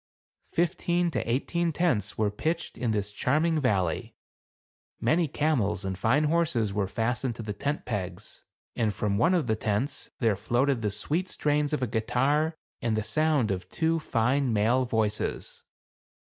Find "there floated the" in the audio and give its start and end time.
10.17-10.89